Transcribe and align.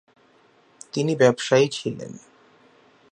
তিনি 0.93 1.15
ব্যবসায়ী 1.15 1.67
ছিলেন। 1.71 2.11